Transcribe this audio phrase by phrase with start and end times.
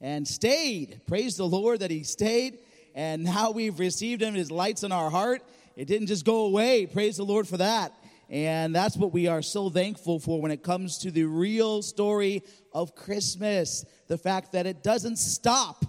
[0.00, 1.00] and stayed.
[1.06, 2.58] Praise the Lord that he stayed.
[2.94, 5.42] And now we've received him, his lights in our heart.
[5.76, 6.86] It didn't just go away.
[6.86, 7.92] Praise the Lord for that.
[8.28, 12.42] And that's what we are so thankful for when it comes to the real story
[12.72, 13.84] of Christmas.
[14.06, 15.84] The fact that it doesn't stop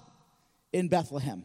[0.72, 1.44] in Bethlehem,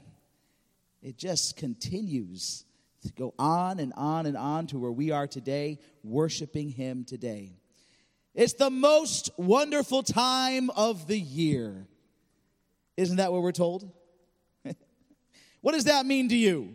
[1.02, 2.64] it just continues
[3.02, 7.52] to go on and on and on to where we are today, worshiping Him today.
[8.34, 11.86] It's the most wonderful time of the year.
[12.96, 13.90] Isn't that what we're told?
[15.60, 16.74] what does that mean to you?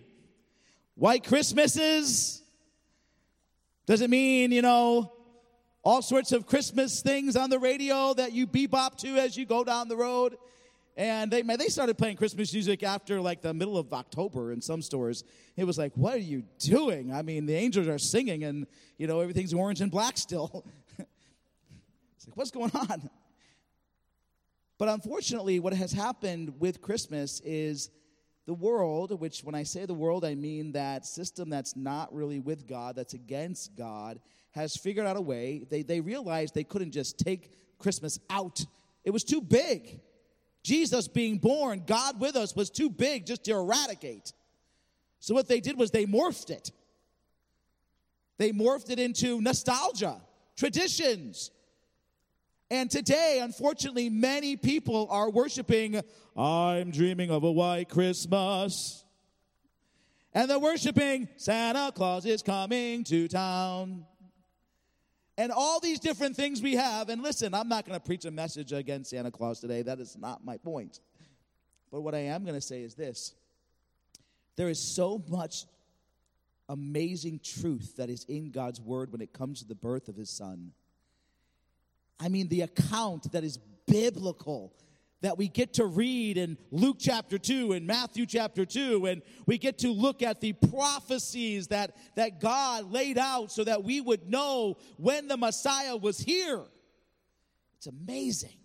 [0.96, 2.42] White Christmases?
[3.86, 5.14] Does it mean, you know,
[5.84, 9.64] all sorts of Christmas things on the radio that you bebop to as you go
[9.64, 10.36] down the road?
[10.98, 14.82] And they, they started playing Christmas music after like the middle of October in some
[14.82, 15.24] stores.
[15.56, 17.14] It was like, what are you doing?
[17.14, 18.68] I mean, the angels are singing and,
[18.98, 20.66] you know, everything's orange and black still.
[21.00, 23.10] it's like, what's going on?
[24.80, 27.92] But unfortunately, what has happened with Christmas is
[28.48, 32.40] the world, which when I say the world, I mean that system that's not really
[32.40, 34.20] with God, that's against God,
[34.52, 35.66] has figured out a way.
[35.70, 38.66] They, they realized they couldn't just take Christmas out,
[39.04, 40.00] it was too big.
[40.64, 44.34] Jesus being born, God with us, was too big just to eradicate.
[45.20, 46.72] So what they did was they morphed it.
[48.38, 50.22] They morphed it into nostalgia,
[50.58, 51.52] traditions.
[52.72, 56.02] And today, unfortunately, many people are worshiping,
[56.36, 59.04] I'm dreaming of a white Christmas.
[60.34, 64.06] And they're worshiping, Santa Claus is coming to town
[65.40, 67.08] and all these different things we have.
[67.08, 69.82] And listen, I'm not going to preach a message against Santa Claus today.
[69.82, 71.00] That is not my point.
[71.92, 73.34] But what I am going to say is this
[74.58, 75.64] there is so much
[76.68, 80.30] amazing truth that is in God's word when it comes to the birth of his
[80.30, 80.74] son.
[82.20, 83.58] I mean, the account that is
[83.88, 84.74] biblical
[85.22, 89.58] that we get to read in Luke chapter 2 and Matthew chapter 2, and we
[89.58, 94.30] get to look at the prophecies that, that God laid out so that we would
[94.30, 96.64] know when the Messiah was here.
[97.78, 98.56] It's amazing.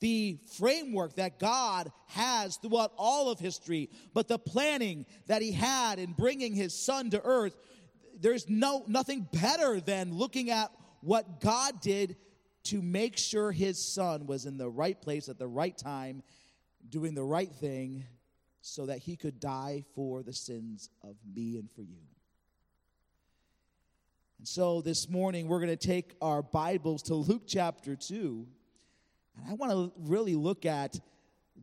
[0.00, 5.98] The framework that God has throughout all of history, but the planning that He had
[5.98, 7.56] in bringing His Son to earth,
[8.20, 10.70] there's no, nothing better than looking at
[11.00, 12.16] what God did
[12.64, 16.22] to make sure his son was in the right place at the right time,
[16.88, 18.04] doing the right thing,
[18.60, 22.02] so that he could die for the sins of me and for you.
[24.38, 28.46] And so this morning, we're going to take our Bibles to Luke chapter 2.
[29.36, 31.00] And I want to really look at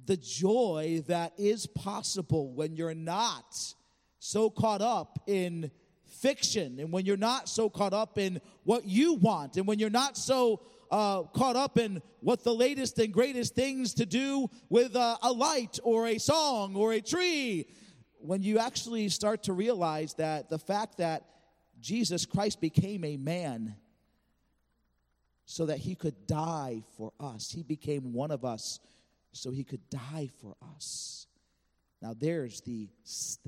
[0.05, 3.55] the joy that is possible when you're not
[4.19, 5.71] so caught up in
[6.05, 9.89] fiction and when you're not so caught up in what you want and when you're
[9.89, 14.95] not so uh, caught up in what the latest and greatest things to do with
[14.95, 17.67] uh, a light or a song or a tree.
[18.19, 21.23] When you actually start to realize that the fact that
[21.79, 23.75] Jesus Christ became a man
[25.45, 28.79] so that he could die for us, he became one of us
[29.31, 31.27] so he could die for us.
[32.01, 32.89] Now, there's the,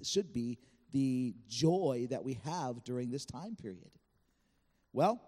[0.03, 0.59] should be
[0.91, 3.91] the joy that we have during this time period.
[4.93, 5.21] Well,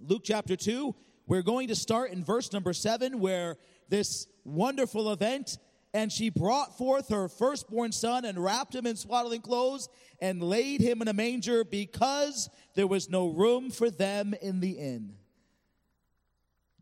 [0.00, 0.94] Luke chapter 2
[1.26, 3.56] we're going to start in verse number seven, where
[3.88, 5.58] this wonderful event,
[5.92, 9.88] and she brought forth her firstborn son and wrapped him in swaddling clothes
[10.20, 14.72] and laid him in a manger because there was no room for them in the
[14.72, 15.14] inn.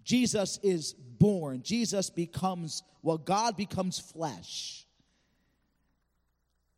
[0.02, 1.62] Jesus is born.
[1.62, 4.86] Jesus becomes, well, God becomes flesh.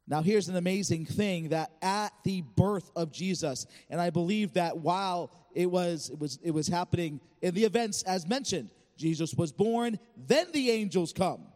[0.06, 4.76] Now, here's an amazing thing that at the birth of Jesus, and I believe that
[4.76, 9.50] while it was, it was, it was happening in the events as mentioned, Jesus was
[9.50, 11.46] born, then the angels come.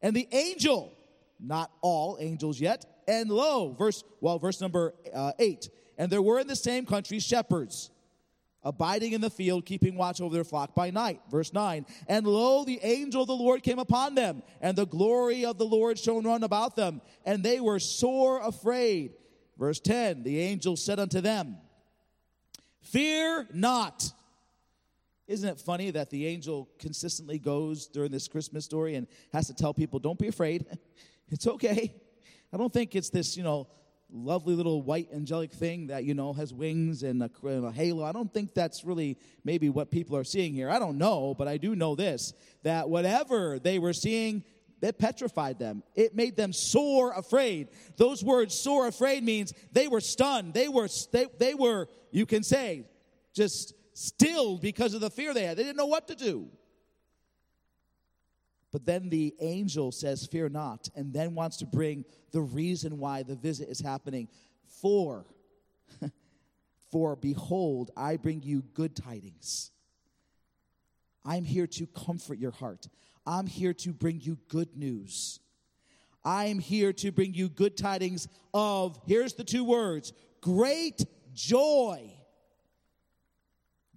[0.00, 0.92] And the angel,
[1.40, 6.38] not all angels yet, and lo, verse, well, verse number uh, eight, and there were
[6.38, 7.90] in the same country shepherds
[8.66, 11.20] abiding in the field, keeping watch over their flock by night.
[11.30, 11.86] Verse 9.
[12.08, 15.64] And lo, the angel of the Lord came upon them, and the glory of the
[15.64, 19.12] Lord shone round about them, and they were sore afraid.
[19.56, 20.24] Verse 10.
[20.24, 21.58] The angel said unto them,
[22.82, 24.12] Fear not.
[25.28, 29.54] Isn't it funny that the angel consistently goes during this Christmas story and has to
[29.54, 30.66] tell people, Don't be afraid.
[31.28, 31.94] it's okay.
[32.52, 33.68] I don't think it's this, you know,
[34.12, 38.04] lovely little white angelic thing that you know has wings and a, and a, halo.
[38.04, 40.70] I don't think that's really maybe what people are seeing here.
[40.70, 42.32] I don't know but i do know this
[42.62, 44.44] that whatever they were seeing
[44.82, 45.82] it petrified them.
[45.94, 47.68] It made them sore afraid.
[47.96, 50.54] Those words sore afraid means they were stunned.
[50.54, 52.84] They were they, they were you can say
[53.34, 55.56] just stilled because of the fear they had.
[55.56, 56.48] They didn't know what to do
[58.76, 63.22] But then the angel says, Fear not, and then wants to bring the reason why
[63.22, 64.28] the visit is happening.
[64.66, 65.24] For,
[66.92, 69.70] for behold, I bring you good tidings.
[71.24, 72.86] I'm here to comfort your heart.
[73.26, 75.40] I'm here to bring you good news.
[76.22, 80.12] I'm here to bring you good tidings of, here's the two words,
[80.42, 81.02] great
[81.32, 82.12] joy.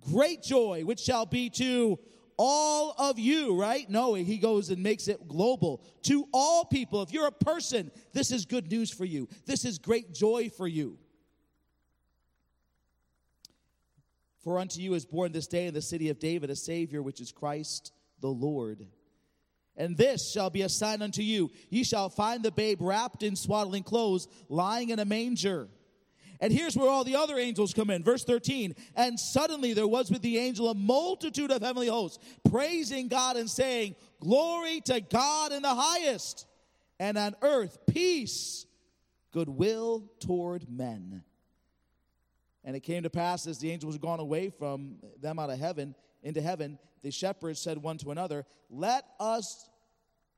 [0.10, 2.00] Great joy, which shall be to
[2.41, 3.88] all of you, right?
[3.89, 7.01] No, he goes and makes it global to all people.
[7.01, 9.27] If you're a person, this is good news for you.
[9.45, 10.97] This is great joy for you.
[14.41, 17.19] For unto you is born this day in the city of David a Savior, which
[17.19, 17.91] is Christ
[18.21, 18.88] the Lord.
[19.75, 21.51] And this shall be a sign unto you.
[21.69, 25.68] Ye shall find the babe wrapped in swaddling clothes, lying in a manger.
[26.41, 28.03] And here's where all the other angels come in.
[28.03, 28.75] Verse 13.
[28.95, 32.19] And suddenly there was with the angel a multitude of heavenly hosts,
[32.50, 36.45] praising God and saying, Glory to God in the highest,
[37.00, 38.65] and on earth peace,
[39.31, 41.24] goodwill toward men.
[42.63, 45.59] And it came to pass as the angels were gone away from them out of
[45.59, 49.69] heaven into heaven, the shepherds said one to another, Let us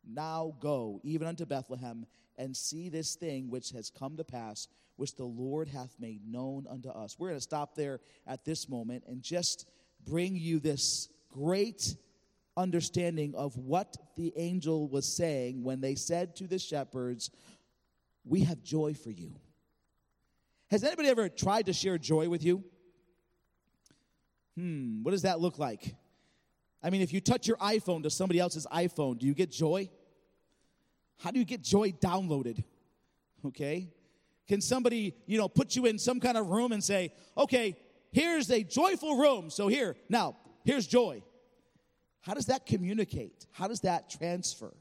[0.07, 2.05] now go even unto Bethlehem
[2.37, 6.65] and see this thing which has come to pass, which the Lord hath made known
[6.69, 7.17] unto us.
[7.17, 9.67] We're going to stop there at this moment and just
[10.05, 11.95] bring you this great
[12.57, 17.31] understanding of what the angel was saying when they said to the shepherds,
[18.25, 19.33] We have joy for you.
[20.69, 22.63] Has anybody ever tried to share joy with you?
[24.55, 25.95] Hmm, what does that look like?
[26.83, 29.89] I mean, if you touch your iPhone to somebody else's iPhone, do you get joy?
[31.19, 32.63] How do you get joy downloaded?
[33.45, 33.89] Okay?
[34.47, 37.77] Can somebody, you know, put you in some kind of room and say, okay,
[38.11, 39.49] here's a joyful room.
[39.49, 41.23] So here, now, here's joy.
[42.21, 43.47] How does that communicate?
[43.51, 44.73] How does that transfer?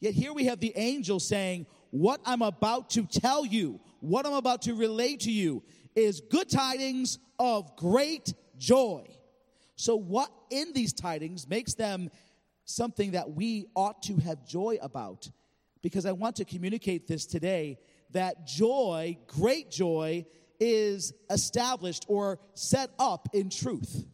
[0.00, 4.34] Yet here we have the angel saying, What I'm about to tell you, what I'm
[4.34, 5.62] about to relate to you,
[5.94, 9.04] is good tidings of great joy.
[9.78, 12.10] So, what in these tidings makes them
[12.64, 15.30] something that we ought to have joy about?
[15.82, 17.78] Because I want to communicate this today
[18.10, 20.26] that joy, great joy,
[20.58, 24.04] is established or set up in truth.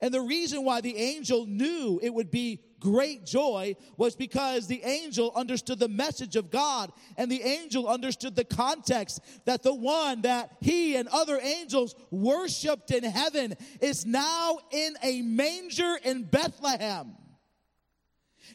[0.00, 4.82] And the reason why the angel knew it would be great joy was because the
[4.82, 10.22] angel understood the message of God and the angel understood the context that the one
[10.22, 17.12] that he and other angels worshiped in heaven is now in a manger in Bethlehem.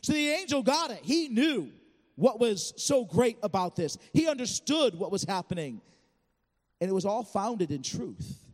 [0.01, 0.99] So the angel got it.
[1.01, 1.71] He knew
[2.15, 3.97] what was so great about this.
[4.11, 5.81] He understood what was happening,
[6.81, 8.46] and it was all founded in truth.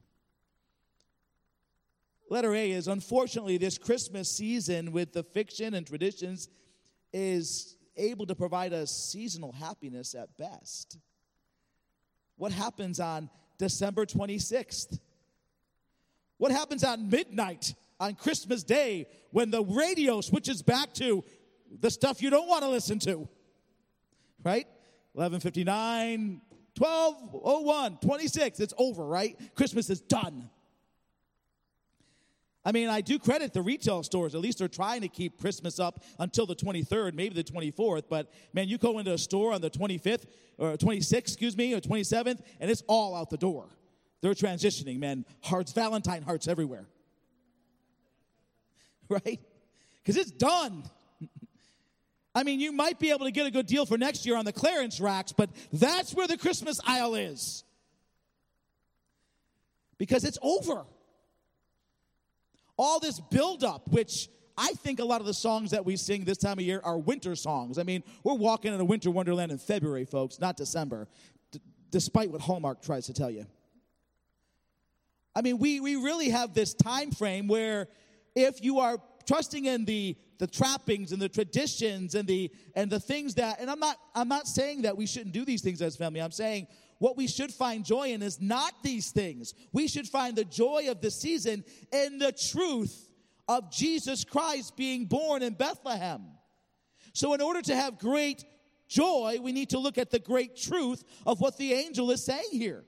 [2.34, 6.50] Letter A is unfortunately, this Christmas season with the fiction and traditions
[7.14, 10.98] is able to provide us seasonal happiness at best.
[12.38, 15.00] What happens on December 26th?
[16.40, 21.24] What happens on midnight on Christmas Day when the radio switches back to
[21.82, 23.30] the stuff you don't want to listen to?
[24.44, 24.66] right?
[25.12, 26.42] 1159,
[26.76, 29.38] 1201, 26, it's over, right?
[29.54, 30.50] Christmas is done.
[32.66, 34.36] I mean, I do credit the retail stores.
[34.36, 38.04] At least they're trying to keep Christmas up until the 23rd, maybe the 24th.
[38.10, 40.26] But man, you go into a store on the 25th
[40.58, 43.68] or 26th, excuse me, or 27th, and it's all out the door.
[44.22, 45.26] They're transitioning, man.
[45.44, 46.86] Hearts, Valentine hearts everywhere.
[49.10, 49.42] Right?
[50.02, 50.84] Because it's done.
[52.36, 54.46] I mean, you might be able to get a good deal for next year on
[54.46, 57.66] the clearance racks, but that's where the Christmas aisle is.
[59.98, 60.86] Because it's over.
[62.78, 66.38] All this buildup, which I think a lot of the songs that we sing this
[66.38, 67.78] time of year are winter songs.
[67.80, 71.08] I mean, we're walking in a winter wonderland in February, folks, not December,
[71.52, 73.46] d- despite what Hallmark tries to tell you.
[75.36, 77.88] I mean, we, we really have this time frame where
[78.36, 83.00] if you are trusting in the the trappings and the traditions and the and the
[83.00, 85.96] things that and I'm not I'm not saying that we shouldn't do these things as
[85.96, 86.22] family.
[86.22, 86.68] I'm saying
[87.00, 89.54] what we should find joy in is not these things.
[89.72, 93.10] We should find the joy of the season in the truth
[93.48, 96.24] of Jesus Christ being born in Bethlehem.
[97.14, 98.44] So in order to have great
[98.88, 102.50] joy, we need to look at the great truth of what the angel is saying
[102.52, 102.84] here.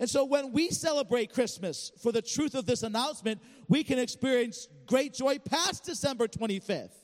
[0.00, 4.68] And so when we celebrate Christmas for the truth of this announcement, we can experience
[4.86, 6.94] great joy past December 25th.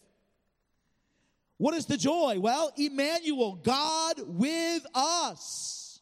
[1.57, 2.39] What is the joy?
[2.41, 6.01] Well, Emmanuel, God with us.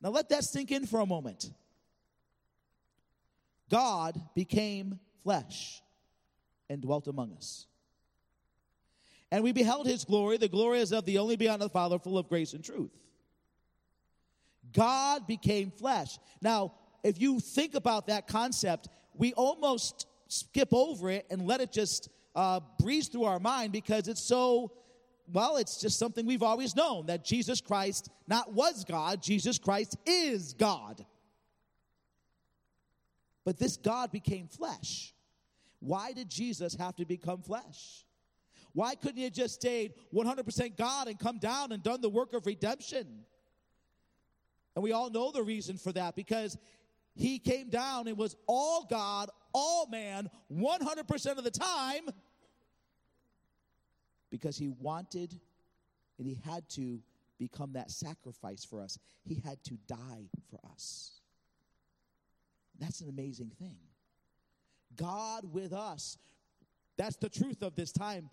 [0.00, 1.50] Now let that sink in for a moment.
[3.70, 5.82] God became flesh.
[6.68, 7.66] and dwelt among us.
[9.30, 11.98] And we beheld his glory, the glory is of the only begotten of the Father,
[11.98, 12.90] full of grace and truth.
[14.72, 16.18] God became flesh.
[16.40, 16.72] Now,
[17.04, 22.08] if you think about that concept, we almost skip over it and let it just
[22.34, 24.72] uh, breeze through our mind because it's so,
[25.32, 29.96] well, it's just something we've always known that Jesus Christ not was God, Jesus Christ
[30.06, 31.04] is God.
[33.44, 35.14] But this God became flesh.
[35.80, 38.04] Why did Jesus have to become flesh?
[38.72, 42.34] Why couldn't he have just stayed 100% God and come down and done the work
[42.34, 43.24] of redemption?
[44.74, 46.56] And we all know the reason for that because
[47.14, 52.08] he came down and was all God, all man, 100% of the time
[54.30, 55.38] because he wanted
[56.18, 57.00] and he had to
[57.38, 58.98] become that sacrifice for us.
[59.24, 61.20] He had to die for us.
[62.78, 63.76] That's an amazing thing.
[64.96, 66.18] God with us.
[66.96, 68.30] That's the truth of this time.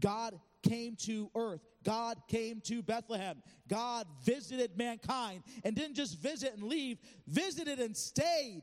[0.00, 1.60] God came to earth.
[1.84, 3.42] God came to Bethlehem.
[3.68, 8.62] God visited mankind and didn't just visit and leave, visited and stayed.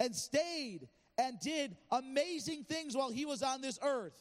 [0.00, 4.20] And stayed and did amazing things while he was on this earth.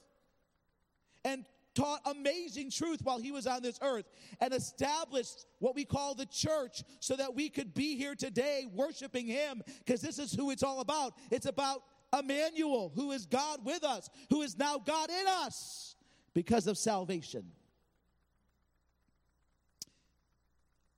[1.25, 1.45] And
[1.75, 4.05] taught amazing truth while he was on this earth
[4.41, 9.25] and established what we call the church so that we could be here today worshiping
[9.25, 11.13] him because this is who it's all about.
[11.31, 11.83] It's about
[12.17, 15.95] Emmanuel, who is God with us, who is now God in us
[16.33, 17.45] because of salvation.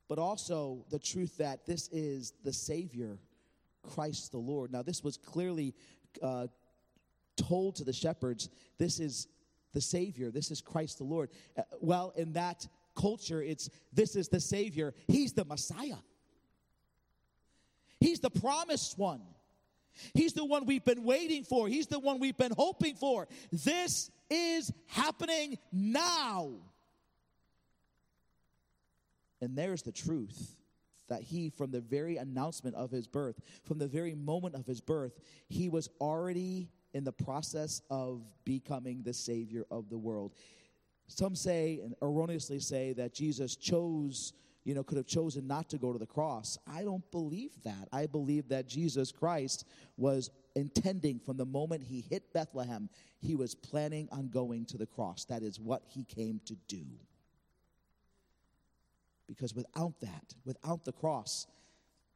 [0.07, 3.17] But also the truth that this is the Savior,
[3.81, 4.71] Christ the Lord.
[4.71, 5.73] Now, this was clearly
[6.21, 6.47] uh,
[7.37, 8.49] told to the shepherds.
[8.77, 9.27] This is
[9.73, 10.31] the Savior.
[10.31, 11.29] This is Christ the Lord.
[11.57, 14.93] Uh, well, in that culture, it's this is the Savior.
[15.07, 15.97] He's the Messiah.
[17.99, 19.21] He's the promised one.
[20.13, 21.67] He's the one we've been waiting for.
[21.67, 23.27] He's the one we've been hoping for.
[23.51, 26.51] This is happening now.
[29.41, 30.55] And there's the truth
[31.11, 34.79] that he, from the very announcement of his birth, from the very moment of his
[34.79, 40.31] birth, he was already in the process of becoming the Savior of the world.
[41.07, 44.31] Some say, and erroneously say, that Jesus chose,
[44.63, 46.57] you know, could have chosen not to go to the cross.
[46.65, 47.89] I don't believe that.
[47.91, 52.89] I believe that Jesus Christ was intending from the moment he hit Bethlehem,
[53.19, 55.25] he was planning on going to the cross.
[55.25, 56.85] That is what he came to do.
[59.31, 61.47] Because without that, without the cross,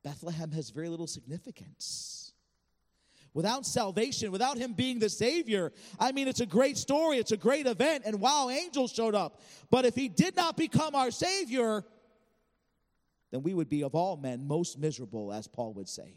[0.03, 2.25] Bethlehem has very little significance
[3.35, 5.73] without salvation, without him being the Savior.
[5.99, 9.41] I mean, it's a great story, it's a great event, and wow, angels showed up.
[9.69, 11.83] But if he did not become our Savior,
[13.31, 16.15] then we would be of all men most miserable, as Paul would say.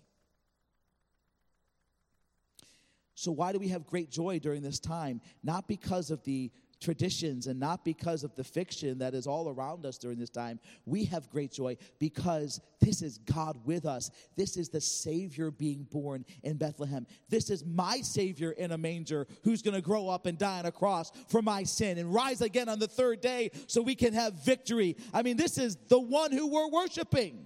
[3.16, 5.20] So, why do we have great joy during this time?
[5.42, 9.84] Not because of the traditions and not because of the fiction that is all around
[9.84, 10.60] us during this time.
[10.86, 14.10] We have great joy because this is God with us.
[14.36, 17.06] This is the Savior being born in Bethlehem.
[17.28, 20.66] This is my Savior in a manger who's going to grow up and die on
[20.66, 24.12] a cross for my sin and rise again on the third day so we can
[24.12, 24.96] have victory.
[25.12, 27.44] I mean, this is the one who we're worshiping.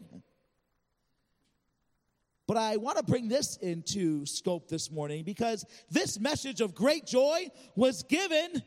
[2.49, 7.07] But I want to bring this into scope this morning because this message of great
[7.07, 7.47] joy
[7.77, 8.62] was given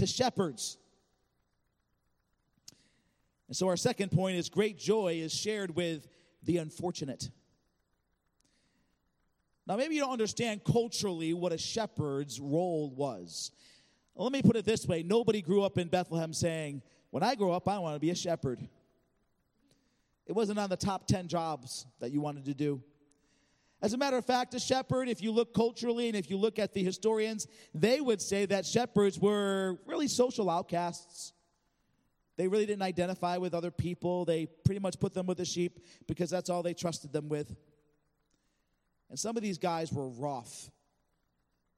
[0.00, 0.78] to shepherds.
[3.48, 6.06] And so, our second point is great joy is shared with
[6.42, 7.30] the unfortunate.
[9.66, 13.52] Now, maybe you don't understand culturally what a shepherd's role was.
[14.16, 17.52] let me put it this way nobody grew up in Bethlehem saying, When I grow
[17.52, 18.60] up, I want to be a shepherd.
[20.26, 22.82] It wasn't on the top 10 jobs that you wanted to do.
[23.82, 26.58] As a matter of fact, a shepherd, if you look culturally and if you look
[26.58, 31.32] at the historians, they would say that shepherds were really social outcasts.
[32.36, 34.24] They really didn't identify with other people.
[34.24, 37.54] They pretty much put them with the sheep because that's all they trusted them with.
[39.08, 40.70] And some of these guys were rough.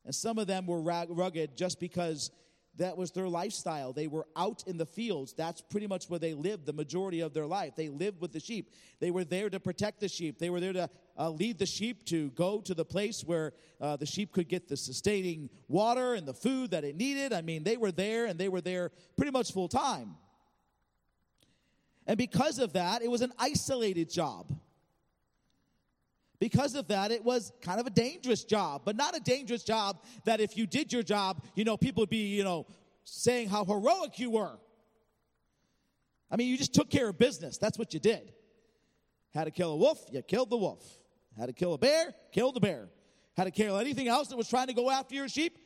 [0.04, 2.30] And some of them were rugged just because
[2.78, 3.92] that was their lifestyle.
[3.92, 5.34] They were out in the fields.
[5.34, 7.76] That's pretty much where they lived the majority of their life.
[7.76, 8.70] They lived with the sheep.
[8.98, 10.38] They were there to protect the sheep.
[10.38, 13.96] They were there to uh, lead the sheep to go to the place where uh,
[13.96, 17.32] the sheep could get the sustaining water and the food that it needed.
[17.32, 20.16] I mean, they were there and they were there pretty much full time.
[22.06, 24.50] And because of that, it was an isolated job.
[26.42, 30.02] Because of that, it was kind of a dangerous job, but not a dangerous job
[30.24, 32.66] that if you did your job, you know, people would be, you know,
[33.04, 34.58] saying how heroic you were.
[36.32, 37.58] I mean, you just took care of business.
[37.58, 38.32] That's what you did.
[39.32, 40.84] Had to kill a wolf, you killed the wolf.
[41.38, 42.88] Had to kill a bear, killed the bear.
[43.36, 45.56] Had to kill anything else that was trying to go after your sheep?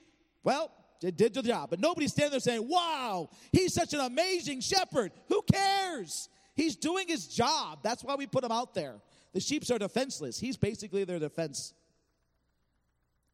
[0.45, 0.71] Well,
[1.02, 1.71] it did the job.
[1.71, 5.12] But nobody's standing there saying, wow, he's such an amazing shepherd.
[5.30, 6.28] Who cares?
[6.54, 7.78] He's doing his job.
[7.83, 8.97] That's why we put him out there.
[9.37, 10.40] The sheep are defenseless.
[10.40, 11.75] He's basically their defense.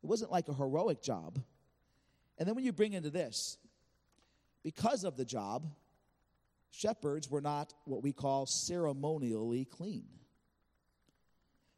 [0.03, 1.41] It wasn't like a heroic job.
[2.37, 3.57] And then when you bring into this,
[4.65, 5.65] because of the job,
[6.73, 10.09] shepherds were not what we call ceremonially clean.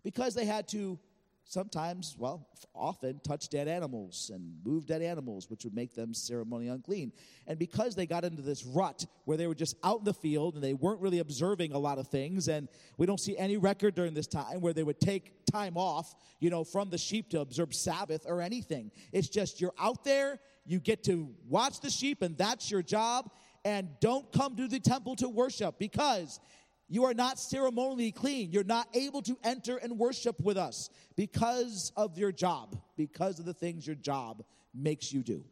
[0.02, 0.98] Because they had to
[1.44, 6.68] sometimes, well, often touch dead animals and move dead animals, which would make them ceremonially
[6.68, 7.12] unclean.
[7.46, 10.54] And because they got into this rut where they were just out in the field
[10.54, 13.94] and they weren't really observing a lot of things, and we don't see any record
[13.94, 17.40] during this time where they would take time off, you know, from the sheep to
[17.40, 18.90] observe Sabbath or anything.
[19.12, 23.30] It's just you're out there, you get to watch the sheep, and that's your job.
[23.66, 26.38] And don't come to the temple to worship because
[26.88, 28.50] you are not ceremonially clean.
[28.50, 33.46] You're not able to enter and worship with us because of your job, because of
[33.46, 35.44] the things your job makes you do.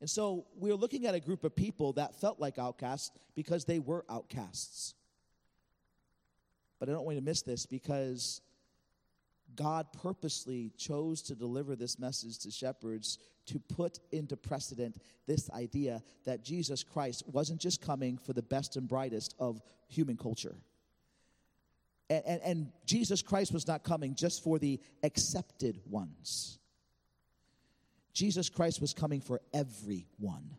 [0.00, 3.78] And so we're looking at a group of people that felt like outcasts because they
[3.78, 4.94] were outcasts.
[6.80, 8.40] But I don't want you to miss this because
[9.56, 16.02] God purposely chose to deliver this message to shepherds to put into precedent this idea
[16.24, 20.56] that Jesus Christ wasn't just coming for the best and brightest of human culture.
[22.08, 26.58] And, and, and, Jesus Christ was not coming just for the accepted ones.
[28.12, 30.56] Jesus Christ was coming for everyone.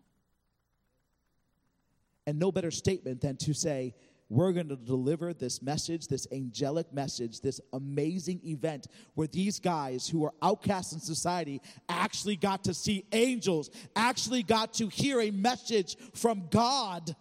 [2.26, 3.94] And no better statement than to say,
[4.34, 10.10] we're going to deliver this message, this angelic message, this amazing event where these guys
[10.10, 15.30] who are outcasts in society actually got to see angels, actually got to hear a
[15.30, 17.16] message from God.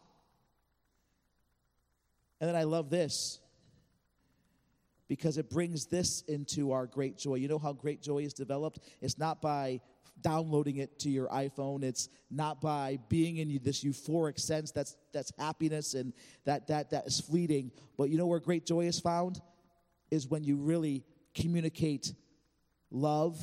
[2.40, 3.40] And then I love this
[5.06, 7.34] because it brings this into our great joy.
[7.34, 8.78] You know how great joy is developed?
[9.02, 9.82] It's not by
[10.22, 11.82] downloading it to your iPhone.
[11.82, 16.12] It's not by being in this euphoric sense that's that's happiness and
[16.44, 17.70] that that that is fleeting.
[17.96, 19.40] But you know where great joy is found
[20.10, 21.04] is when you really
[21.34, 22.12] communicate
[22.90, 23.38] love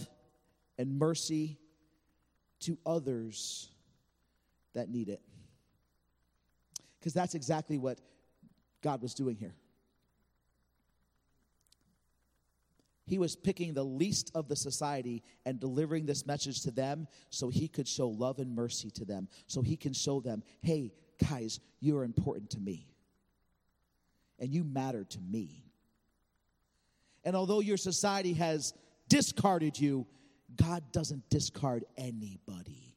[0.77, 1.59] and mercy
[2.61, 3.69] to others
[4.73, 5.21] that need it.
[6.99, 7.99] Because that's exactly what
[8.81, 9.55] God was doing here.
[13.09, 17.49] He was picking the least of the society and delivering this message to them so
[17.49, 20.93] he could show love and mercy to them, so he can show them, hey,
[21.27, 22.87] guys, you are important to me.
[24.37, 25.65] And you matter to me.
[27.23, 28.75] And although your society has
[29.07, 30.05] discarded you,
[30.55, 32.95] God doesn't discard anybody.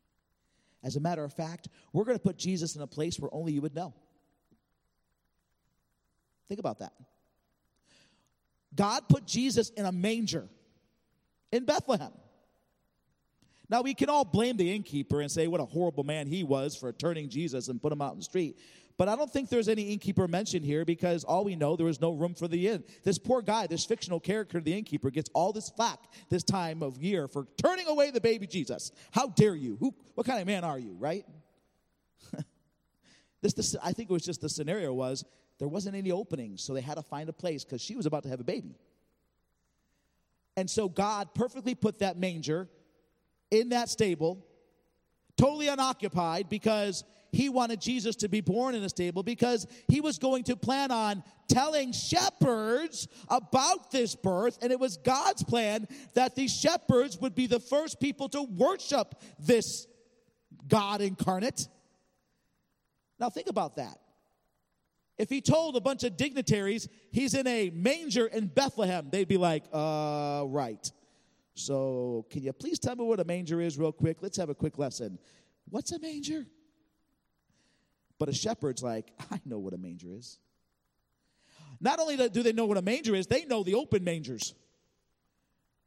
[0.85, 3.55] As a matter of fact, we're going to put Jesus in a place where only
[3.55, 3.95] you would know.
[6.49, 6.93] Think about that.
[8.75, 10.49] God put Jesus in a manger
[11.51, 12.13] in Bethlehem.
[13.69, 16.77] Now, we can all blame the innkeeper and say what a horrible man he was
[16.77, 18.59] for turning Jesus and put him out in the street.
[18.99, 22.01] But I don't think there's any innkeeper mentioned here because all we know there was
[22.01, 22.85] no room for the inn.
[23.03, 26.99] This poor guy, this fictional character, the innkeeper, gets all this flack this time of
[26.99, 28.93] year for turning away the baby Jesus.
[29.11, 29.77] How dare you?
[29.81, 31.25] Who, what kind of man are you, right?
[33.41, 35.25] this, this, I think it was just the scenario was
[35.63, 38.25] there wasn't any openings, so they had to find a place because she was about
[38.25, 38.75] to have a baby.
[40.57, 42.69] And so God perfectly put that manger
[43.53, 44.45] in that stable,
[45.37, 50.19] totally unoccupied, because he wanted Jesus to be born in a stable because he was
[50.19, 54.59] going to plan on telling shepherds about this birth.
[54.63, 59.15] And it was God's plan that these shepherds would be the first people to worship
[59.39, 59.87] this
[60.67, 61.69] God incarnate.
[63.21, 64.02] Now, think about that.
[65.23, 69.37] If he told a bunch of dignitaries he's in a manger in Bethlehem, they'd be
[69.37, 70.91] like, uh, right.
[71.55, 74.17] So, can you please tell me what a manger is, real quick?
[74.21, 75.21] Let's have a quick lesson.
[75.69, 76.45] What's a manger?
[78.19, 80.41] But a shepherd's like, I know what a manger is.
[81.81, 84.55] Not only do they know what a manger is, they know the open mangers.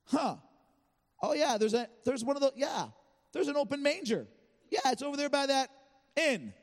[0.06, 0.38] Huh.
[1.22, 2.54] Oh, yeah, there's, a, there's one of those.
[2.56, 2.86] Yeah,
[3.34, 4.28] there's an open manger.
[4.70, 5.70] Yeah, it's over there by that
[6.16, 6.54] inn.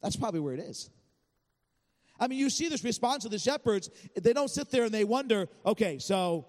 [0.00, 0.88] That's probably where it is.
[2.20, 3.90] I mean, you see this response of the shepherds.
[4.14, 6.46] They don't sit there and they wonder, okay, so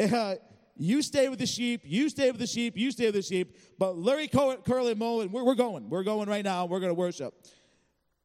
[0.00, 0.34] uh,
[0.76, 3.56] you stay with the sheep, you stay with the sheep, you stay with the sheep,
[3.78, 5.88] but Larry, Curly, Mullen, we're, we're going.
[5.88, 6.66] We're going right now.
[6.66, 7.34] We're going to worship.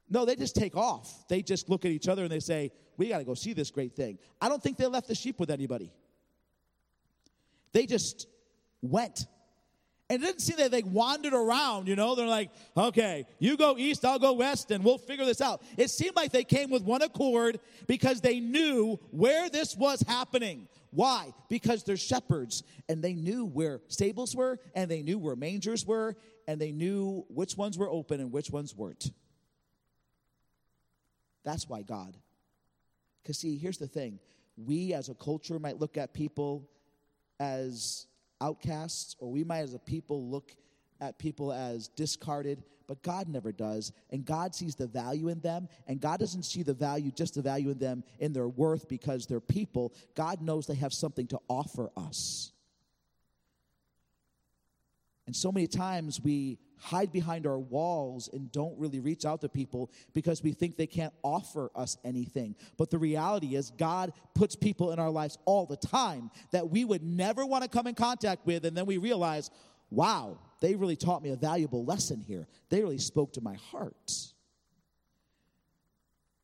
[0.09, 1.27] No, they just take off.
[1.27, 3.69] They just look at each other and they say, we got to go see this
[3.69, 4.17] great thing.
[4.41, 5.91] I don't think they left the sheep with anybody.
[7.73, 8.27] They just
[8.81, 9.27] went.
[10.09, 12.15] And it didn't seem that they wandered around, you know.
[12.15, 15.61] They're like, okay, you go east, I'll go west, and we'll figure this out.
[15.75, 20.69] It seemed like they came with one accord because they knew where this was happening.
[20.91, 21.33] Why?
[21.49, 26.15] Because they're shepherds and they knew where stables were and they knew where mangers were
[26.47, 29.11] and they knew which ones were open and which ones weren't.
[31.43, 32.15] That's why God.
[33.21, 34.19] Because, see, here's the thing
[34.57, 36.69] we as a culture might look at people
[37.39, 38.07] as
[38.41, 40.55] outcasts, or we might as a people look
[40.99, 43.91] at people as discarded, but God never does.
[44.09, 47.41] And God sees the value in them, and God doesn't see the value, just the
[47.41, 49.93] value in them in their worth because they're people.
[50.15, 52.51] God knows they have something to offer us.
[55.27, 59.49] And so many times we hide behind our walls and don't really reach out to
[59.49, 62.55] people because we think they can't offer us anything.
[62.77, 66.85] But the reality is, God puts people in our lives all the time that we
[66.85, 69.51] would never want to come in contact with, and then we realize,
[69.89, 72.47] wow, they really taught me a valuable lesson here.
[72.69, 74.33] They really spoke to my heart.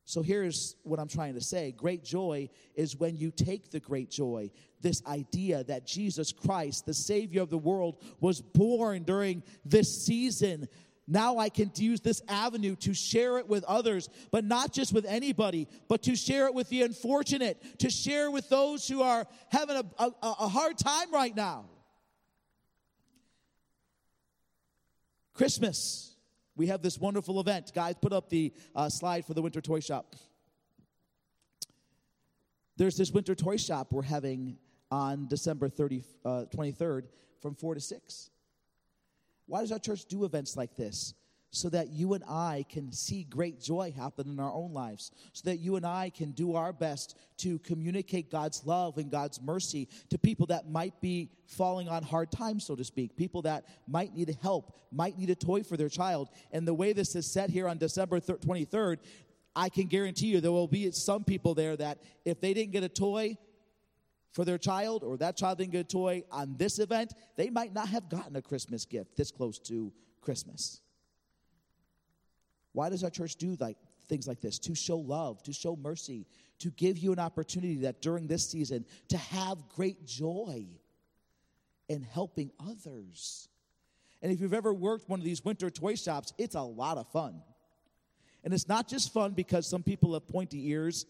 [0.06, 4.10] So here's what I'm trying to say great joy is when you take the great
[4.10, 10.04] joy, this idea that Jesus Christ, the Savior of the world, was born during this
[10.04, 10.68] season.
[11.06, 15.04] Now I can use this avenue to share it with others, but not just with
[15.06, 19.76] anybody, but to share it with the unfortunate, to share with those who are having
[19.76, 21.66] a, a, a hard time right now.
[25.34, 26.13] Christmas,
[26.56, 27.72] we have this wonderful event.
[27.74, 30.14] Guys, put up the uh, slide for the winter toy shop.
[32.76, 34.58] There's this winter toy shop we're having
[34.90, 37.04] on December 30, uh, 23rd
[37.40, 38.30] from 4 to 6.
[39.46, 41.14] Why does our church do events like this?
[41.54, 45.48] So that you and I can see great joy happen in our own lives, so
[45.48, 49.88] that you and I can do our best to communicate God's love and God's mercy
[50.10, 54.14] to people that might be falling on hard times, so to speak, people that might
[54.14, 56.28] need help, might need a toy for their child.
[56.50, 58.98] And the way this is set here on December 23rd,
[59.54, 62.82] I can guarantee you there will be some people there that if they didn't get
[62.82, 63.38] a toy,
[64.32, 67.72] for their child or that child didn't get a toy on this event, they might
[67.72, 70.80] not have gotten a Christmas gift this close to Christmas.
[72.74, 74.58] Why does our church do like things like this?
[74.58, 76.26] To show love, to show mercy,
[76.58, 80.66] to give you an opportunity that during this season to have great joy
[81.88, 83.48] in helping others.
[84.22, 87.10] And if you've ever worked one of these winter toy shops, it's a lot of
[87.12, 87.42] fun.
[88.42, 91.06] And it's not just fun because some people have pointy ears.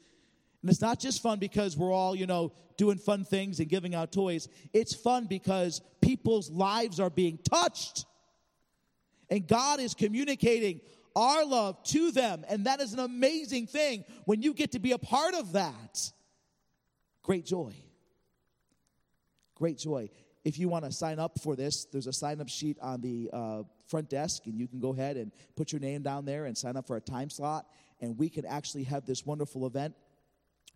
[0.63, 3.95] And it's not just fun because we're all, you know, doing fun things and giving
[3.95, 4.49] out toys.
[4.73, 8.05] It's fun because people's lives are being touched.
[9.31, 10.81] And God is communicating
[11.17, 12.45] our love to them.
[12.49, 16.13] And that is an amazing thing when you get to be a part of that.
[17.23, 17.75] Great joy.
[19.55, 20.11] Great joy.
[20.45, 23.31] If you want to sign up for this, there's a sign up sheet on the
[23.33, 26.57] uh, front desk, and you can go ahead and put your name down there and
[26.57, 27.67] sign up for a time slot.
[28.01, 29.95] And we can actually have this wonderful event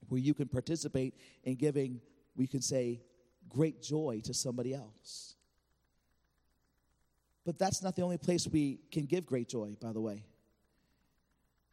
[0.09, 2.01] where you can participate in giving,
[2.35, 3.03] we can say,
[3.49, 5.35] great joy to somebody else.
[7.49, 10.23] But that's not the only place we can give great joy, by the way.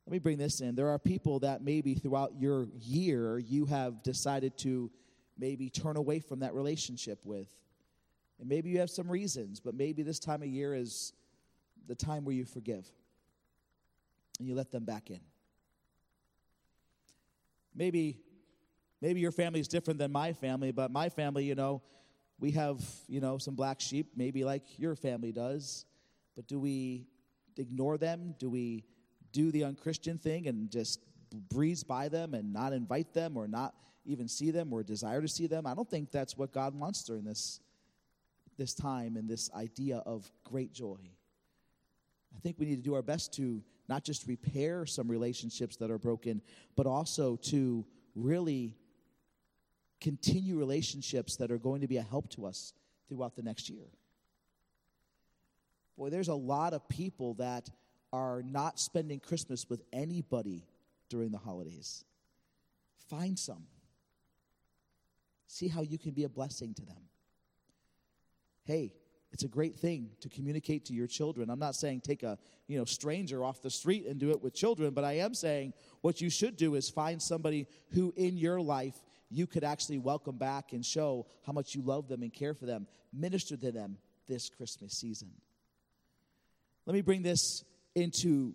[0.05, 0.73] Let me bring this in.
[0.73, 4.89] There are people that maybe throughout your year you have decided to
[5.37, 7.49] maybe turn away from that relationship with.
[8.39, 11.11] And maybe you have some reasons, but maybe this time of year is
[11.87, 12.89] the time where you forgive
[14.39, 15.19] and you let them back in.
[17.75, 18.21] Maybe
[19.01, 21.81] maybe your family is different than my family, but my family, you know,
[22.39, 25.85] we have, you know, some black sheep, maybe like your family does,
[26.35, 27.07] but do we
[27.57, 28.35] ignore them?
[28.39, 28.83] Do we
[29.31, 30.99] do the unchristian thing and just
[31.49, 33.73] breeze by them and not invite them or not
[34.05, 35.65] even see them or desire to see them?
[35.65, 37.59] I don't think that's what God wants during this
[38.57, 40.97] this time and this idea of great joy.
[42.35, 45.91] I think we need to do our best to not just repair some relationships that
[45.91, 46.41] are broken,
[46.75, 48.73] but also to really
[50.05, 52.73] continue relationships that are going to be a help to us
[53.09, 53.87] throughout the next year.
[55.97, 57.71] Boy, there's a lot of people that
[58.13, 60.63] are not spending Christmas with anybody
[61.09, 62.05] during the holidays.
[63.09, 63.63] Find some.
[65.47, 67.09] See how you can be a blessing to them.
[68.65, 68.93] Hey,
[69.31, 71.49] it's a great thing to communicate to your children.
[71.49, 72.37] I'm not saying take a,
[72.67, 75.73] you know, stranger off the street and do it with children, but I am saying
[76.01, 80.37] what you should do is find somebody who in your life you could actually welcome
[80.37, 82.87] back and show how much you love them and care for them.
[83.13, 85.29] Minister to them this Christmas season.
[86.85, 87.63] Let me bring this
[87.95, 88.53] into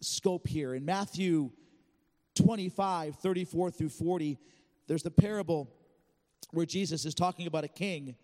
[0.00, 0.74] scope here.
[0.74, 1.50] In Matthew
[2.36, 4.38] 25, 34 through 40,
[4.86, 5.68] there's the parable
[6.50, 8.16] where Jesus is talking about a king.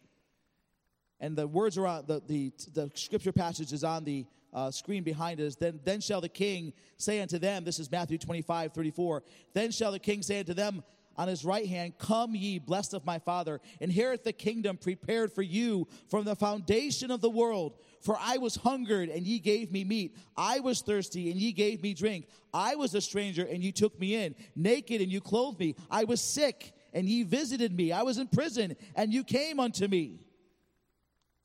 [1.21, 5.03] And the words are on the, the, the scripture passage is on the uh, screen
[5.03, 5.57] behind us.
[5.57, 9.23] Then, then shall the king say unto them, this is Matthew 25, 34,
[9.53, 10.83] then shall the king say unto them,
[11.21, 15.43] on his right hand, Come ye, blessed of my Father, inherit the kingdom prepared for
[15.43, 17.75] you from the foundation of the world.
[18.01, 20.17] For I was hungered, and ye gave me meat.
[20.35, 22.27] I was thirsty, and ye gave me drink.
[22.55, 24.35] I was a stranger, and ye took me in.
[24.57, 25.77] Naked, and you clothed me.
[25.91, 27.93] I was sick, and ye visited me.
[27.93, 30.21] I was in prison, and you came unto me.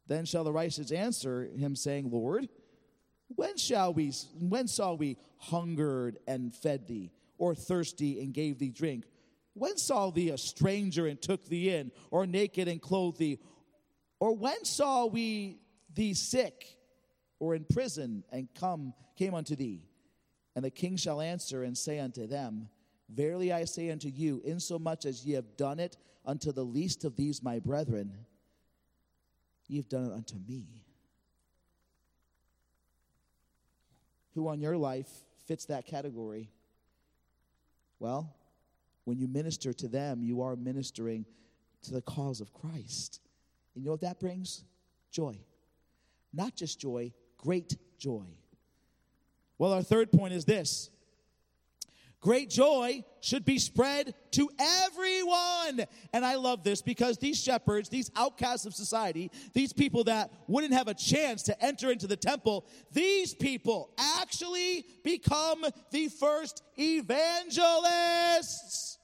[0.08, 2.48] Then shall the righteous answer him, saying, Lord,
[3.28, 8.70] when shall we, when saw we hungered and fed thee, or thirsty and gave thee
[8.70, 9.04] drink?
[9.56, 13.40] When saw thee a stranger and took thee in, or naked and clothed thee?
[14.20, 15.58] Or when saw we
[15.94, 16.78] thee sick,
[17.40, 19.82] or in prison and come came unto thee?
[20.56, 22.70] And the king shall answer and say unto them,
[23.10, 27.16] Verily I say unto you, insomuch as ye have done it unto the least of
[27.16, 28.14] these my brethren,
[29.68, 30.86] ye have done it unto me.
[34.36, 35.08] who on your life
[35.48, 36.50] fits that category?
[38.00, 38.36] Well,
[39.06, 41.26] when you minister to them, you are ministering
[41.84, 43.22] to the cause of Christ.
[43.74, 44.64] And you know what that brings?
[45.12, 45.38] Joy.
[46.34, 48.26] Not just joy, great joy.
[49.58, 50.90] Well, our third point is this
[52.26, 55.86] Great joy should be spread to everyone.
[56.12, 60.74] And I love this because these shepherds, these outcasts of society, these people that wouldn't
[60.74, 68.95] have a chance to enter into the temple, these people actually become the first evangelists.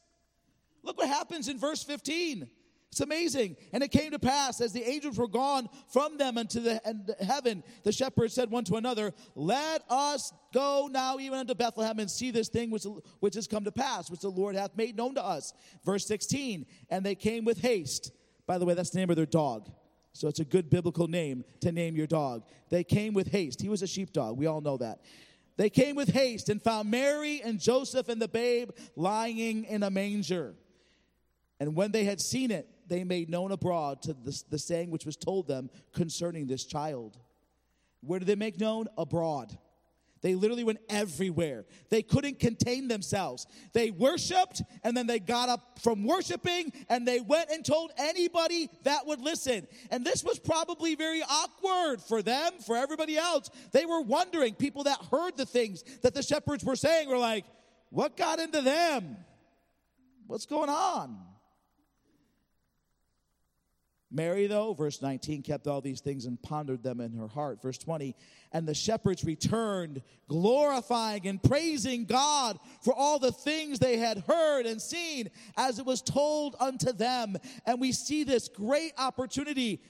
[0.84, 2.50] Look what happens in verse 15.
[2.92, 3.56] It's amazing.
[3.72, 7.10] And it came to pass as the angels were gone from them into the and
[7.22, 12.12] heaven, the shepherds said one to another, Let us go now even unto Bethlehem and
[12.12, 12.86] see this thing which,
[13.22, 15.54] which has come to pass, which the Lord hath made known to us.
[15.86, 18.12] Verse 16, and they came with haste.
[18.46, 19.70] By the way, that's the name of their dog.
[20.12, 22.44] So it's a good biblical name to name your dog.
[22.70, 23.62] They came with haste.
[23.62, 24.38] He was a sheepdog.
[24.38, 25.00] We all know that.
[25.56, 29.90] They came with haste and found Mary and Joseph and the babe lying in a
[29.90, 30.56] manger.
[31.62, 35.06] And when they had seen it, they made known abroad to the, the saying which
[35.06, 37.20] was told them concerning this child.
[38.02, 38.88] Where did they make known?
[38.98, 39.56] Abroad.
[40.24, 41.66] They literally went everywhere.
[41.92, 43.46] They couldn't contain themselves.
[43.74, 48.68] They worshiped and then they got up from worshiping and they went and told anybody
[48.82, 49.68] that would listen.
[49.92, 53.52] And this was probably very awkward for them, for everybody else.
[53.72, 57.46] They were wondering, people that heard the things that the shepherds were saying were like,
[57.92, 59.16] what got into them?
[60.26, 61.20] What's going on?
[64.12, 67.62] Mary, though, verse 19, kept all these things and pondered them in her heart.
[67.62, 68.16] Verse 20,
[68.52, 74.66] and the shepherds returned, glorifying and praising God for all the things they had heard
[74.66, 77.38] and seen as it was told unto them.
[77.66, 79.82] And we see this great opportunity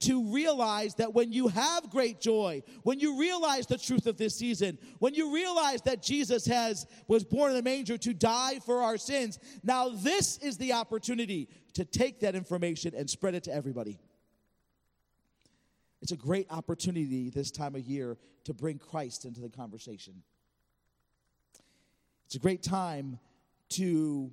[0.00, 4.34] to realize that when you have great joy, when you realize the truth of this
[4.34, 8.82] season, when you realize that Jesus has was born in a manger to die for
[8.82, 13.54] our sins, now this is the opportunity to take that information and spread it to
[13.54, 13.98] everybody.
[16.00, 20.22] It's a great opportunity this time of year to bring Christ into the conversation.
[22.24, 23.18] It's a great time
[23.70, 24.32] to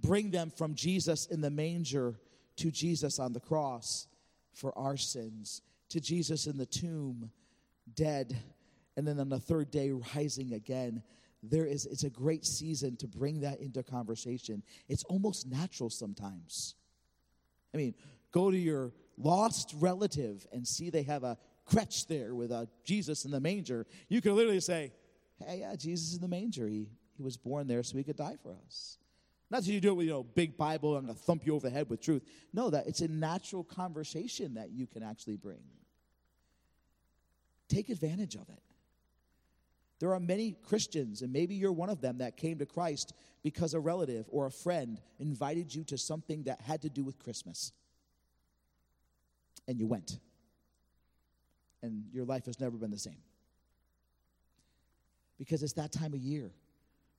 [0.00, 2.18] bring them from Jesus in the manger
[2.56, 4.06] to Jesus on the cross
[4.52, 7.30] for our sins, to Jesus in the tomb,
[7.94, 8.36] dead,
[8.96, 11.02] and then on the third day rising again.
[11.42, 14.62] There is it's a great season to bring that into conversation.
[14.88, 16.76] It's almost natural sometimes.
[17.74, 17.94] I mean,
[18.30, 23.24] go to your lost relative and see they have a crutch there with a Jesus
[23.24, 23.86] in the manger.
[24.08, 24.92] You can literally say,
[25.38, 26.68] Hey, yeah, Jesus in the manger.
[26.68, 26.86] He,
[27.16, 28.98] he was born there so he could die for us.
[29.52, 31.54] Not that you do it with, you know, big Bible, I'm going to thump you
[31.54, 32.22] over the head with truth.
[32.54, 35.60] No, that it's a natural conversation that you can actually bring.
[37.68, 38.62] Take advantage of it.
[39.98, 43.12] There are many Christians, and maybe you're one of them, that came to Christ
[43.42, 47.18] because a relative or a friend invited you to something that had to do with
[47.18, 47.72] Christmas.
[49.68, 50.18] And you went.
[51.82, 53.20] And your life has never been the same.
[55.36, 56.52] Because it's that time of year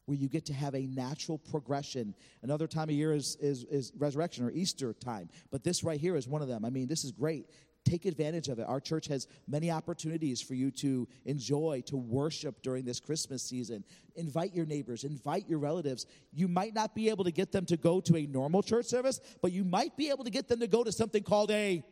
[0.06, 2.14] where you get to have a natural progression.
[2.42, 6.16] Another time of year is, is, is resurrection or Easter time, but this right here
[6.16, 6.66] is one of them.
[6.66, 7.48] I mean, this is great.
[7.86, 8.66] Take advantage of it.
[8.68, 13.84] Our church has many opportunities for you to enjoy, to worship during this Christmas season.
[14.16, 16.06] Invite your neighbors, invite your relatives.
[16.32, 19.20] You might not be able to get them to go to a normal church service,
[19.42, 21.84] but you might be able to get them to go to something called a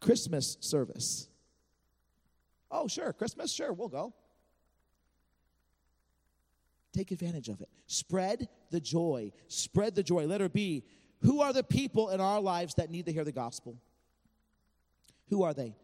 [0.00, 1.28] Christmas service.
[2.70, 3.52] Oh, sure, Christmas?
[3.52, 4.12] Sure, we'll go.
[6.92, 7.68] Take advantage of it.
[7.86, 9.32] Spread the joy.
[9.48, 10.26] Spread the joy.
[10.26, 10.84] Let her be.
[11.22, 13.80] Who are the people in our lives that need to hear the gospel?
[15.28, 15.76] Who are they?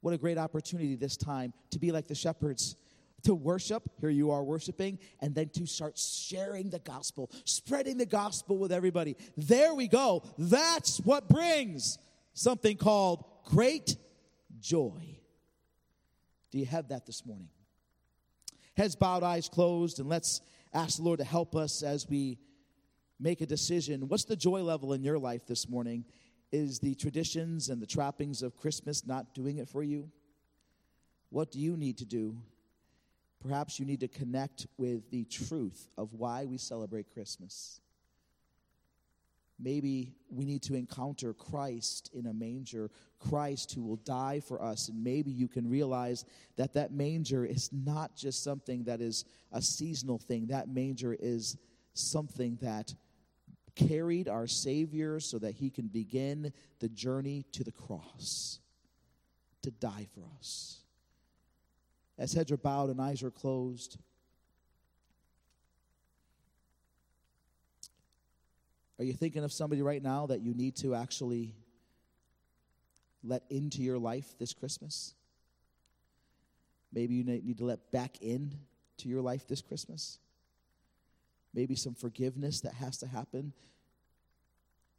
[0.00, 2.76] What a great opportunity this time to be like the shepherds.
[3.24, 3.88] to worship.
[4.00, 8.72] Here you are worshiping, and then to start sharing the gospel, spreading the gospel with
[8.72, 9.16] everybody.
[9.36, 10.22] There we go.
[10.38, 11.98] That's what brings
[12.32, 13.96] something called great
[14.60, 15.18] joy.
[16.50, 17.48] Do you have that this morning?
[18.78, 20.40] Heads bowed, eyes closed, and let's
[20.72, 22.38] ask the Lord to help us as we
[23.18, 24.06] make a decision.
[24.06, 26.04] What's the joy level in your life this morning?
[26.52, 30.08] Is the traditions and the trappings of Christmas not doing it for you?
[31.30, 32.36] What do you need to do?
[33.40, 37.80] Perhaps you need to connect with the truth of why we celebrate Christmas.
[39.60, 44.88] Maybe we need to encounter Christ in a manger, Christ who will die for us.
[44.88, 46.24] And maybe you can realize
[46.56, 51.56] that that manger is not just something that is a seasonal thing, that manger is
[51.94, 52.94] something that
[53.74, 58.60] carried our Savior so that he can begin the journey to the cross
[59.62, 60.80] to die for us.
[62.16, 63.98] As heads are bowed and eyes are closed,
[68.98, 71.54] Are you thinking of somebody right now that you need to actually
[73.22, 75.14] let into your life this Christmas?
[76.92, 78.54] Maybe you need to let back in
[78.98, 80.18] to your life this Christmas.
[81.54, 83.52] Maybe some forgiveness that has to happen,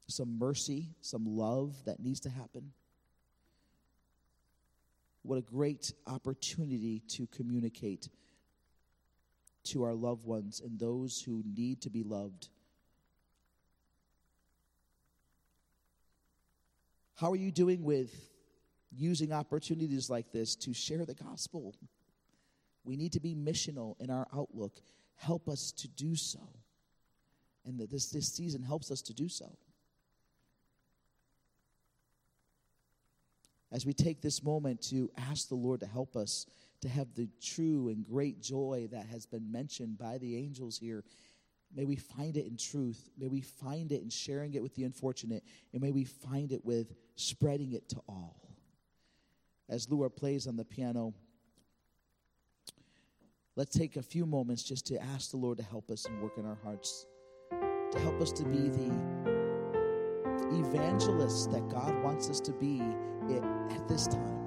[0.07, 2.71] some mercy, some love that needs to happen.
[5.23, 8.07] What a great opportunity to communicate
[9.65, 12.47] to our loved ones and those who need to be loved
[17.19, 18.13] How are you doing with
[18.95, 21.75] using opportunities like this to share the gospel?
[22.85, 24.79] We need to be missional in our outlook.
[25.15, 26.39] Help us to do so.
[27.65, 29.57] And that this, this season helps us to do so.
[33.69, 36.45] As we take this moment to ask the Lord to help us
[36.81, 41.03] to have the true and great joy that has been mentioned by the angels here
[41.75, 43.09] May we find it in truth.
[43.17, 45.43] May we find it in sharing it with the unfortunate.
[45.71, 48.35] And may we find it with spreading it to all.
[49.69, 51.13] As Lua plays on the piano,
[53.55, 56.37] let's take a few moments just to ask the Lord to help us and work
[56.37, 57.05] in our hearts,
[57.51, 58.91] to help us to be the
[60.51, 62.81] evangelists that God wants us to be
[63.69, 64.38] at this time.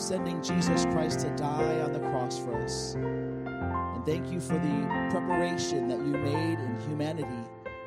[0.00, 2.94] Sending Jesus Christ to die on the cross for us.
[2.94, 7.44] And thank you for the preparation that you made in humanity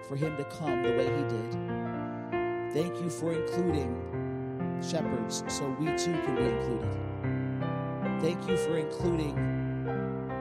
[0.08, 1.52] for him to come the way he did.
[2.72, 3.92] Thank you for including
[4.88, 8.22] shepherds so we too can be included.
[8.22, 9.36] Thank you for including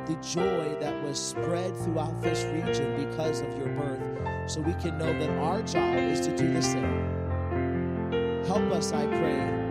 [0.07, 4.99] the joy that was spread throughout this region because of your birth so we can
[4.99, 8.45] know that our job is to do the same.
[8.45, 9.62] Help us, I pray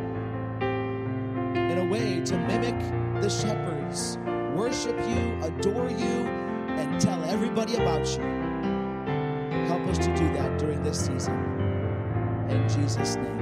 [1.91, 2.80] way to mimic
[3.21, 4.17] the shepherds,
[4.56, 6.25] worship you, adore you,
[6.80, 8.23] and tell everybody about you.
[9.67, 11.36] Help us to do that during this season.
[12.49, 13.40] In Jesus' name.